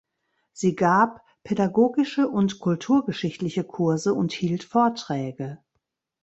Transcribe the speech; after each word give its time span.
Sie 0.51 0.73
gab 0.75 1.23
pädagogische 1.43 2.27
und 2.27 2.57
kulturgeschichtliche 2.57 3.63
Kurse 3.63 4.15
und 4.15 4.31
hielt 4.31 4.63
Vorträge. 4.63 5.59